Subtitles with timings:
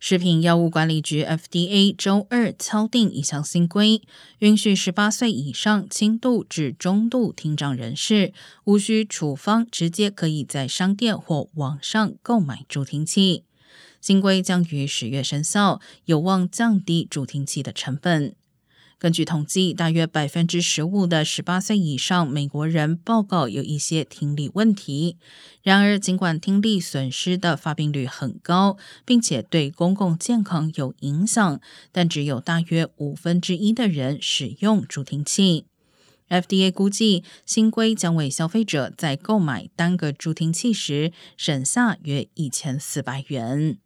[0.00, 4.00] 食品药物管理局 FDA 周二敲定一项新规，
[4.38, 8.32] 允许十八岁以上轻度至中度听障人士
[8.64, 13.44] 无需处方，直接可以在商店或网上购买助听器。
[14.00, 18.34] 新规将于十月生效，有望降低助听器的成本。
[19.00, 25.16] 根据统计，大约百分之十五的十八岁以上美国人报告有一些听力问题。
[25.62, 28.76] 然而，尽管听力损失的发病率很高，
[29.06, 35.64] 并且对公共健康有影响，但只有大约五分之一的人使用助听器。
[36.28, 43.78] FDA 估计，新规将为消费者在购买单个助听器时省下约一千四百元。